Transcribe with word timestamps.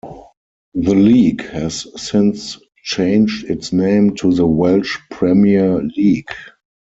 The 0.73 0.95
league 0.95 1.43
has 1.51 1.85
since 1.95 2.57
changed 2.83 3.45
its 3.51 3.71
name 3.71 4.15
to 4.15 4.33
the 4.33 4.47
Welsh 4.47 4.97
Premier 5.11 5.79
League. 5.95 6.27